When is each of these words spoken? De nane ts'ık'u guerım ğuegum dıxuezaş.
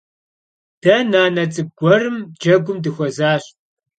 De 0.81 0.95
nane 1.11 1.43
ts'ık'u 1.53 1.73
guerım 1.79 2.17
ğuegum 2.41 2.77
dıxuezaş. 2.83 3.43